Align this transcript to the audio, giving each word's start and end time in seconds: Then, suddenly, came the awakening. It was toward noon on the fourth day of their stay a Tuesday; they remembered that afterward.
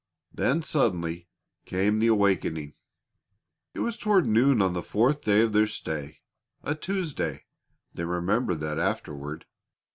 Then, 0.33 0.63
suddenly, 0.63 1.27
came 1.65 1.99
the 1.99 2.07
awakening. 2.07 2.73
It 3.75 3.81
was 3.81 3.97
toward 3.97 4.25
noon 4.25 4.59
on 4.59 4.73
the 4.73 4.81
fourth 4.81 5.21
day 5.21 5.41
of 5.41 5.53
their 5.53 5.67
stay 5.67 6.21
a 6.63 6.73
Tuesday; 6.73 7.45
they 7.93 8.05
remembered 8.05 8.61
that 8.61 8.79
afterward. 8.79 9.45